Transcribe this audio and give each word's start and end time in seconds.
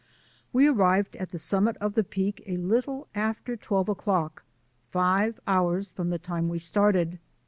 We 0.51 0.65
arrived 0.65 1.15
at 1.17 1.29
the 1.29 1.37
summit 1.37 1.77
of 1.77 1.93
the 1.93 2.03
Peak 2.03 2.41
a 2.47 2.57
little 2.57 3.07
after 3.13 3.55
twelve 3.55 3.87
o'clock, 3.87 4.41
five 4.89 5.39
hours 5.45 5.91
from 5.91 6.09
the 6.09 6.17
time 6.17 6.49
we 6.49 6.57
started. 6.57 7.19